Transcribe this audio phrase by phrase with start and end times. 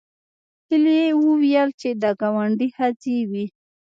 [0.69, 3.45] هیلې وویل چې د ګاونډي ښځې وې